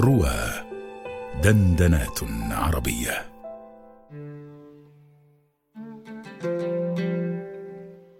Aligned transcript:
روى 0.00 0.40
دندنات 1.44 2.18
عربية. 2.50 3.32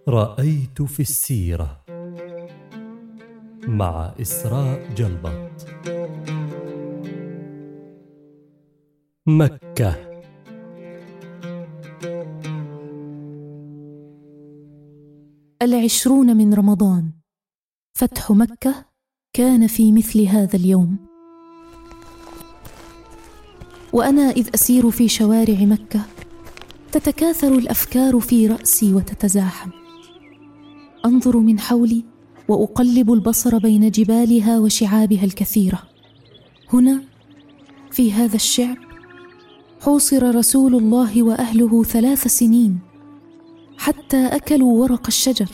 رأيت 0.09 0.83
في 0.83 1.01
السيرة 1.01 1.85
مع 3.69 4.15
إسراء 4.21 4.95
جلبط 4.95 5.67
مكة. 9.27 9.95
العشرون 15.63 16.37
من 16.37 16.55
رمضان. 16.55 17.13
فتح 17.99 18.31
مكة 18.31 18.85
كان 19.33 19.67
في 19.67 19.93
مثل 19.93 20.23
هذا 20.23 20.57
اليوم. 20.57 21.10
وأنا 23.93 24.31
إذ 24.31 24.49
أسير 24.55 24.91
في 24.91 25.09
شوارع 25.09 25.55
مكة 25.61 26.01
تتكاثر 26.93 27.55
الأفكار 27.55 28.21
في 28.21 28.47
رأسي 28.47 28.95
وتتزاحم. 28.95 29.71
أنظر 31.05 31.37
من 31.37 31.61
حولي 31.61 32.05
وأقلب 32.49 33.13
البصر 33.13 33.59
بين 33.59 33.91
جبالها 33.91 34.59
وشعابها 34.59 35.25
الكثيرة. 35.25 35.83
هنا 36.73 37.03
في 37.91 38.13
هذا 38.13 38.37
الشعب 38.37 38.77
حوصر 39.81 40.35
رسول 40.35 40.75
الله 40.75 41.23
وأهله 41.23 41.83
ثلاث 41.83 42.27
سنين 42.27 42.79
حتى 43.79 44.27
أكلوا 44.27 44.81
ورق 44.83 45.07
الشجر. 45.07 45.49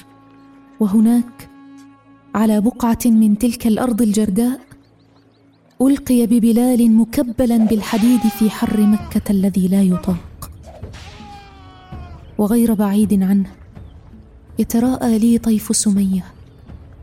وهناك 0.81 1.51
على 2.35 2.61
بقعة 2.61 2.99
من 3.05 3.39
تلك 3.39 3.67
الأرض 3.67 4.03
الجرداء 4.03 4.66
ألقي 5.83 6.27
ببلال 6.27 6.97
مكبلا 6.97 7.57
بالحديد 7.57 8.21
في 8.21 8.51
حر 8.51 8.81
مكة 8.81 9.31
الذي 9.31 9.69
لا 9.69 9.83
يطاق. 9.83 10.51
وغير 12.39 12.75
بعيد 12.75 13.23
عنه 13.23 13.51
يتراءى 14.59 15.19
لي 15.19 15.39
طيف 15.39 15.77
سمية 15.77 16.25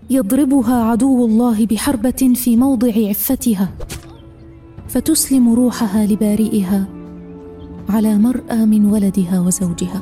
يضربها 0.10 0.84
عدو 0.84 1.26
الله 1.26 1.66
بحربة 1.66 2.34
في 2.36 2.58
موضع 2.58 3.10
عفتها 3.10 3.70
فتسلم 4.88 5.54
روحها 5.54 6.06
لبارئها 6.06 6.88
على 7.90 8.18
مرأى 8.18 8.66
من 8.66 8.86
ولدها 8.86 9.40
وزوجها. 9.40 10.02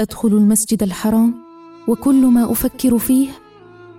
أدخل 0.00 0.28
المسجد 0.28 0.82
الحرام 0.82 1.47
وكل 1.88 2.26
ما 2.26 2.52
أفكر 2.52 2.98
فيه 2.98 3.28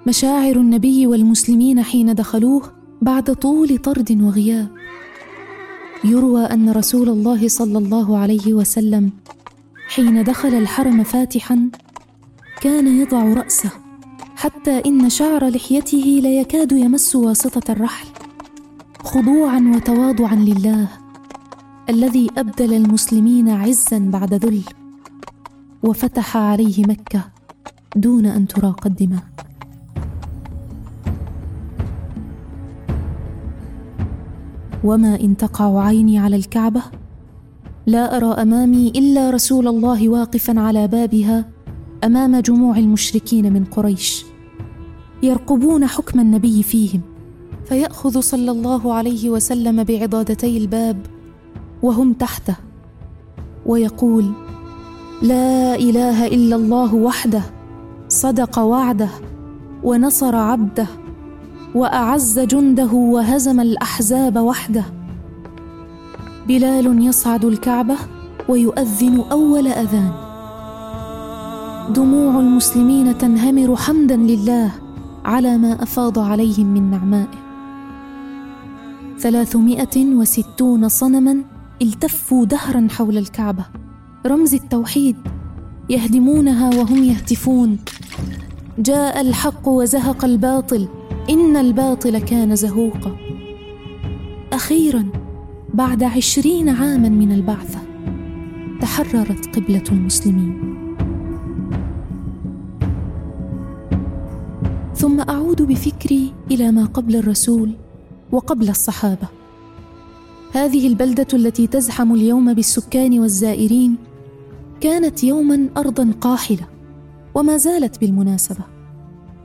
مشاعر 0.07 0.55
النبي 0.55 1.07
والمسلمين 1.07 1.83
حين 1.83 2.15
دخلوه 2.15 2.61
بعد 3.01 3.35
طول 3.35 3.77
طرد 3.77 4.21
وغياب. 4.21 4.67
يروى 6.03 6.45
أن 6.45 6.69
رسول 6.69 7.09
الله 7.09 7.47
صلى 7.47 7.77
الله 7.77 8.17
عليه 8.17 8.53
وسلم 8.53 9.11
حين 9.87 10.23
دخل 10.23 10.53
الحرم 10.53 11.03
فاتحا 11.03 11.69
كان 12.61 12.99
يضع 13.01 13.23
رأسه 13.23 13.71
حتى 14.35 14.81
إن 14.85 15.09
شعر 15.09 15.47
لحيته 15.47 16.19
ليكاد 16.23 16.71
يمس 16.71 17.15
واسطة 17.15 17.71
الرحل 17.71 18.07
خضوعا 19.03 19.73
وتواضعا 19.75 20.35
لله 20.35 20.87
الذي 21.89 22.27
أبدل 22.37 22.73
المسلمين 22.73 23.49
عزا 23.49 23.99
بعد 23.99 24.33
ذل 24.33 24.61
وفتح 25.83 26.37
عليه 26.37 26.83
مكة 26.83 27.38
دون 27.95 28.25
أن 28.25 28.47
تراق 28.47 28.87
الدماء 28.87 29.23
وما 34.83 35.19
إن 35.19 35.37
تقع 35.37 35.83
عيني 35.83 36.19
على 36.19 36.35
الكعبة 36.35 36.81
لا 37.85 38.17
أرى 38.17 38.41
أمامي 38.41 38.89
إلا 38.89 39.29
رسول 39.29 39.67
الله 39.67 40.09
واقفا 40.09 40.59
على 40.59 40.87
بابها 40.87 41.45
أمام 42.03 42.39
جموع 42.39 42.77
المشركين 42.77 43.53
من 43.53 43.65
قريش 43.65 44.25
يرقبون 45.23 45.87
حكم 45.87 46.19
النبي 46.19 46.63
فيهم 46.63 47.01
فيأخذ 47.65 48.19
صلى 48.19 48.51
الله 48.51 48.93
عليه 48.93 49.29
وسلم 49.29 49.83
بعضادتي 49.83 50.57
الباب 50.57 50.97
وهم 51.81 52.13
تحته 52.13 52.55
ويقول 53.65 54.31
لا 55.21 55.75
إله 55.75 56.27
إلا 56.27 56.55
الله 56.55 56.95
وحده. 56.95 57.58
صدق 58.09 58.59
وعده 58.59 59.09
ونصر 59.83 60.35
عبده 60.35 60.87
وأعز 61.75 62.39
جنده 62.39 62.93
وهزم 62.93 63.59
الأحزاب 63.59 64.37
وحده. 64.37 64.85
بلال 66.47 67.05
يصعد 67.05 67.45
الكعبة 67.45 67.95
ويؤذن 68.49 69.23
أول 69.31 69.67
أذان. 69.67 70.11
دموع 71.93 72.39
المسلمين 72.39 73.17
تنهمر 73.17 73.75
حمدا 73.75 74.15
لله 74.15 74.71
على 75.25 75.57
ما 75.57 75.83
أفاض 75.83 76.19
عليهم 76.19 76.65
من 76.65 76.91
نعمائه. 76.91 77.39
ثلاثمائة 79.19 80.05
وستون 80.05 80.89
صنما 80.89 81.43
التفوا 81.81 82.45
دهرا 82.45 82.87
حول 82.91 83.17
الكعبة. 83.17 83.65
رمز 84.25 84.53
التوحيد 84.53 85.15
يهدمونها 85.89 86.69
وهم 86.69 87.03
يهتفون. 87.03 87.77
جاء 88.79 89.21
الحق 89.21 89.67
وزهق 89.67 90.25
الباطل 90.25 90.87
إن 91.29 91.57
الباطل 91.57 92.19
كان 92.19 92.55
زهوقا. 92.55 93.17
أخيرا 94.53 95.05
بعد 95.73 96.03
عشرين 96.03 96.69
عاما 96.69 97.09
من 97.09 97.31
البعثة 97.31 97.79
تحررت 98.81 99.55
قبلة 99.55 99.83
المسلمين. 99.91 100.75
ثم 104.95 105.19
أعود 105.19 105.61
بفكري 105.61 106.33
إلى 106.51 106.71
ما 106.71 106.85
قبل 106.85 107.15
الرسول 107.15 107.71
وقبل 108.31 108.69
الصحابة. 108.69 109.27
هذه 110.53 110.87
البلدة 110.87 111.27
التي 111.33 111.67
تزحم 111.67 112.13
اليوم 112.13 112.53
بالسكان 112.53 113.19
والزائرين 113.19 113.95
كانت 114.81 115.23
يوما 115.23 115.69
ارضا 115.77 116.11
قاحلة. 116.21 116.78
وما 117.39 117.57
زالت 117.57 117.99
بالمناسبة. 117.99 118.63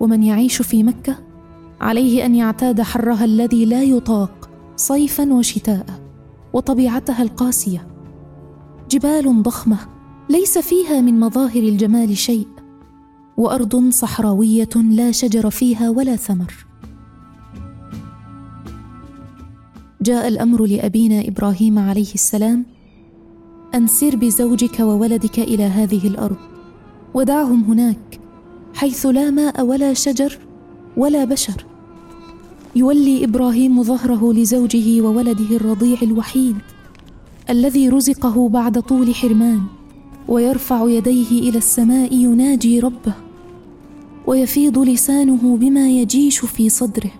ومن 0.00 0.22
يعيش 0.22 0.62
في 0.62 0.82
مكة 0.82 1.18
عليه 1.80 2.26
أن 2.26 2.34
يعتاد 2.34 2.82
حرها 2.82 3.24
الذي 3.24 3.64
لا 3.64 3.82
يطاق 3.82 4.50
صيفا 4.76 5.32
وشتاء 5.32 5.86
وطبيعتها 6.52 7.22
القاسية. 7.22 7.86
جبال 8.90 9.42
ضخمة 9.42 9.78
ليس 10.30 10.58
فيها 10.58 11.00
من 11.00 11.20
مظاهر 11.20 11.62
الجمال 11.62 12.16
شيء 12.16 12.48
وأرض 13.36 13.90
صحراوية 13.90 14.68
لا 14.90 15.12
شجر 15.12 15.50
فيها 15.50 15.90
ولا 15.90 16.16
ثمر. 16.16 16.66
جاء 20.02 20.28
الأمر 20.28 20.64
لأبينا 20.66 21.28
إبراهيم 21.28 21.78
عليه 21.78 22.14
السلام 22.14 22.66
أن 23.74 23.86
سر 23.86 24.16
بزوجك 24.16 24.80
وولدك 24.80 25.38
إلى 25.38 25.64
هذه 25.64 26.08
الأرض. 26.08 26.53
ودعهم 27.14 27.64
هناك 27.64 28.20
حيث 28.74 29.06
لا 29.06 29.30
ماء 29.30 29.64
ولا 29.64 29.94
شجر 29.94 30.38
ولا 30.96 31.24
بشر. 31.24 31.64
يولي 32.76 33.24
إبراهيم 33.24 33.82
ظهره 33.82 34.32
لزوجه 34.32 35.00
وولده 35.00 35.56
الرضيع 35.56 35.98
الوحيد 36.02 36.56
الذي 37.50 37.88
رزقه 37.88 38.48
بعد 38.48 38.82
طول 38.82 39.14
حرمان 39.14 39.60
ويرفع 40.28 40.88
يديه 40.88 41.50
إلى 41.50 41.58
السماء 41.58 42.14
يناجي 42.14 42.80
ربه 42.80 43.14
ويفيض 44.26 44.78
لسانه 44.78 45.56
بما 45.56 45.90
يجيش 45.90 46.38
في 46.38 46.68
صدره. 46.68 47.10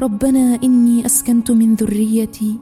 ربنا 0.00 0.58
إني 0.64 1.06
أسكنت 1.06 1.50
من 1.50 1.74
ذريتي 1.74 2.58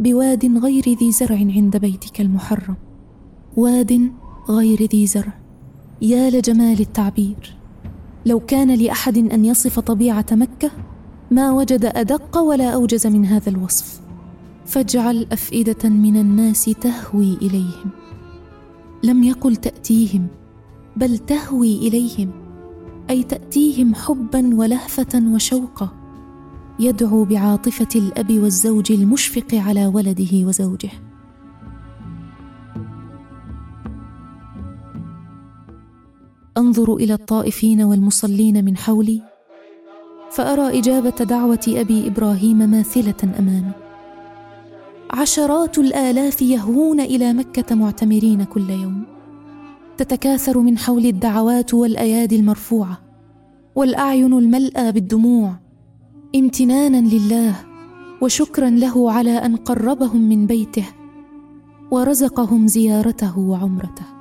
بواد 0.00 0.58
غير 0.58 0.84
ذي 0.88 1.12
زرع 1.12 1.36
عند 1.36 1.76
بيتك 1.76 2.20
المحرم. 2.20 2.76
واد 3.56 4.12
غير 4.48 4.82
ذي 4.82 5.06
زرع. 5.06 5.32
يا 6.02 6.30
لجمال 6.30 6.80
التعبير. 6.80 7.56
لو 8.26 8.40
كان 8.40 8.74
لأحد 8.74 9.18
أن 9.18 9.44
يصف 9.44 9.78
طبيعة 9.78 10.26
مكة 10.32 10.70
ما 11.30 11.50
وجد 11.52 11.84
أدق 11.84 12.38
ولا 12.38 12.70
أوجز 12.70 13.06
من 13.06 13.26
هذا 13.26 13.48
الوصف. 13.48 14.00
فاجعل 14.66 15.26
أفئدة 15.32 15.88
من 15.88 16.16
الناس 16.16 16.64
تهوي 16.64 17.36
إليهم. 17.42 17.90
لم 19.02 19.24
يقل 19.24 19.56
تأتيهم 19.56 20.26
بل 20.96 21.18
تهوي 21.18 21.76
إليهم. 21.76 22.30
أي 23.10 23.22
تأتيهم 23.22 23.94
حبا 23.94 24.54
ولهفة 24.54 25.22
وشوقا. 25.34 25.88
يدعو 26.80 27.24
بعاطفة 27.24 27.88
الأب 27.94 28.38
والزوج 28.38 28.92
المشفق 28.92 29.54
على 29.54 29.86
ولده 29.86 30.46
وزوجه. 30.46 30.90
أنظر 36.58 36.94
إلى 36.94 37.14
الطائفين 37.14 37.82
والمصلين 37.82 38.64
من 38.64 38.76
حولي 38.76 39.22
فأرى 40.30 40.78
إجابة 40.78 41.10
دعوة 41.10 41.60
أبي 41.68 42.06
إبراهيم 42.06 42.56
ماثلة 42.56 43.34
أمامي. 43.38 43.72
عشرات 45.10 45.78
الآلاف 45.78 46.42
يهوون 46.42 47.00
إلى 47.00 47.32
مكة 47.32 47.74
معتمرين 47.74 48.44
كل 48.44 48.70
يوم. 48.70 49.02
تتكاثر 49.96 50.58
من 50.58 50.78
حول 50.78 51.06
الدعوات 51.06 51.74
والأيادي 51.74 52.36
المرفوعة 52.36 52.98
والأعين 53.74 54.32
الملأى 54.32 54.92
بالدموع 54.92 55.56
امتنانا 56.36 56.96
لله 56.96 57.54
وشكرا 58.22 58.70
له 58.70 59.12
على 59.12 59.30
أن 59.30 59.56
قربهم 59.56 60.28
من 60.28 60.46
بيته 60.46 60.86
ورزقهم 61.90 62.66
زيارته 62.66 63.38
وعمرته. 63.38 64.15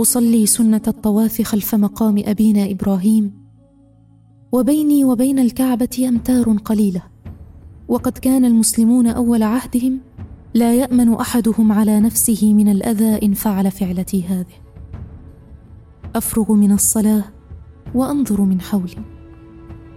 أصلي 0.00 0.46
سنة 0.46 0.82
الطواف 0.88 1.42
خلف 1.42 1.74
مقام 1.74 2.22
أبينا 2.26 2.70
إبراهيم 2.70 3.32
وبيني 4.52 5.04
وبين 5.04 5.38
الكعبة 5.38 6.06
أمتار 6.08 6.56
قليلة 6.64 7.02
وقد 7.88 8.18
كان 8.18 8.44
المسلمون 8.44 9.06
أول 9.06 9.42
عهدهم 9.42 9.98
لا 10.54 10.74
يأمن 10.74 11.14
أحدهم 11.14 11.72
على 11.72 12.00
نفسه 12.00 12.54
من 12.54 12.68
الأذى 12.68 13.26
إن 13.26 13.34
فعل 13.34 13.70
فعلتي 13.70 14.24
هذه. 14.24 14.56
أفرغ 16.14 16.52
من 16.52 16.72
الصلاة 16.72 17.24
وأنظر 17.94 18.40
من 18.40 18.60
حولي. 18.60 19.04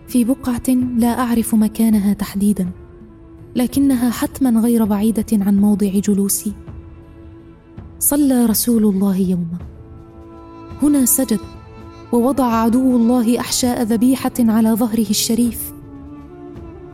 في 0.07 0.24
بقعة 0.24 0.69
لا 0.98 1.19
أعرف 1.19 1.56
مكانها 1.56 2.13
تحديدا 2.13 2.69
لكنها 3.56 4.09
حتما 4.09 4.62
غير 4.62 4.86
بعيدة 4.86 5.25
عن 5.31 5.57
موضع 5.62 5.88
جلوسي. 5.88 6.53
صلى 8.00 8.45
رسول 8.45 8.86
الله 8.86 9.18
يوما. 9.18 9.57
هنا 10.83 11.05
سجد 11.05 11.39
ووضع 12.11 12.45
عدو 12.45 12.95
الله 12.95 13.39
احشاء 13.39 13.81
ذبيحه 13.81 14.31
على 14.39 14.71
ظهره 14.71 15.09
الشريف. 15.09 15.73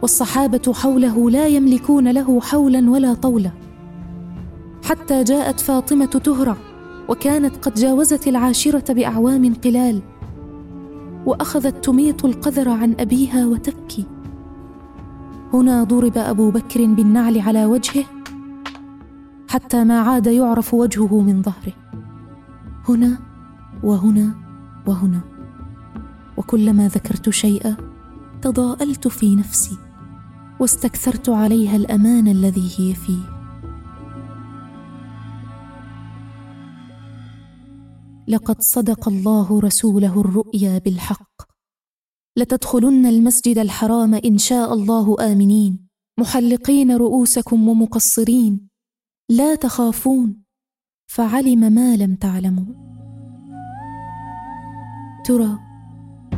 والصحابة 0.02 0.74
حوله 0.74 1.30
لا 1.30 1.48
يملكون 1.48 2.12
له 2.12 2.42
حولا 2.42 2.90
ولا 2.90 3.14
طولا. 3.14 3.52
حتى 4.84 5.24
جاءت 5.24 5.60
فاطمة 5.60 6.06
تهرع 6.06 6.58
وكانت 7.10 7.56
قد 7.56 7.74
جاوزت 7.74 8.28
العاشرة 8.28 8.94
بأعوام 8.94 9.54
قلال. 9.54 10.02
وأخذت 11.26 11.86
تميط 11.86 12.26
القذر 12.26 12.70
عن 12.70 12.96
أبيها 13.00 13.46
وتبكي. 13.46 14.06
هنا 15.54 15.84
ضرب 15.84 16.18
أبو 16.18 16.52
بكر 16.52 16.86
بالنعل 16.86 17.40
على 17.40 17.66
وجهه 17.66 18.06
حتى 19.50 19.84
ما 19.84 20.00
عاد 20.00 20.28
يعرف 20.28 20.74
وجهه 20.74 21.22
من 21.22 21.42
ظهره. 21.42 21.74
هنا 22.90 23.27
وهنا 23.84 24.36
وهنا. 24.88 25.22
وكلما 26.38 26.88
ذكرت 26.88 27.30
شيئا 27.30 27.78
تضاءلت 28.42 29.08
في 29.08 29.36
نفسي 29.36 29.78
واستكثرت 30.60 31.30
عليها 31.30 31.76
الأمان 31.76 32.28
الذي 32.28 32.72
هي 32.78 32.94
فيه. 32.94 33.38
لقد 38.28 38.62
صدق 38.62 39.10
الله 39.10 39.60
رسوله 39.60 40.22
الرؤيا 40.22 40.78
بالحق. 40.78 41.42
لتدخلن 42.38 43.06
المسجد 43.06 43.58
الحرام 43.58 44.14
إن 44.14 44.38
شاء 44.38 44.74
الله 44.74 45.16
آمنين. 45.20 45.88
محلقين 46.20 46.92
رؤوسكم 46.92 47.68
ومقصرين. 47.68 48.70
لا 49.30 49.56
تخافون. 49.56 50.44
فعلم 51.08 51.74
ما 51.74 51.96
لم 51.96 52.16
تعلموا. 52.16 52.97
ترى 55.28 55.60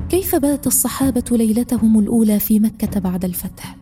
كيف 0.10 0.36
بات 0.36 0.68
الصحابة 0.68 1.24
ليلتهم 1.32 2.00
الأولى 2.00 2.40
في 2.40 2.60
مكة 2.60 3.00
بعد 3.00 3.26
الفتح؟ 3.26 3.76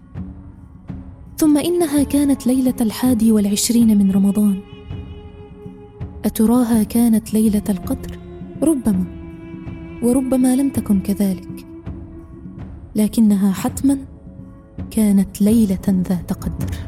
ثم 1.37 1.57
إنها 1.57 2.03
كانت 2.03 2.47
ليلة 2.47 2.73
الحادي 2.81 3.31
والعشرين 3.31 3.97
من 3.97 4.11
رمضان. 4.11 4.59
أتراها 6.25 6.83
كانت 6.83 7.33
ليلة 7.33 7.63
القدر؟ 7.69 8.19
ربما 8.63 9.05
وربما 10.03 10.55
لم 10.55 10.69
تكن 10.69 10.99
كذلك. 10.99 11.67
لكنها 12.95 13.51
حتما 13.51 13.97
كانت 14.91 15.41
ليلة 15.41 16.03
ذات 16.09 16.33
قدر. 16.33 16.86